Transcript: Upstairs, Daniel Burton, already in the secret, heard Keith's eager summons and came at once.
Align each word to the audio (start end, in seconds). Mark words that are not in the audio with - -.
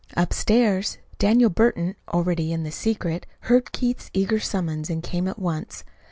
Upstairs, 0.17 0.97
Daniel 1.19 1.51
Burton, 1.51 1.95
already 2.07 2.51
in 2.51 2.63
the 2.63 2.71
secret, 2.71 3.27
heard 3.41 3.71
Keith's 3.71 4.09
eager 4.15 4.39
summons 4.39 4.89
and 4.89 5.03
came 5.03 5.27
at 5.27 5.37
once. 5.37 5.83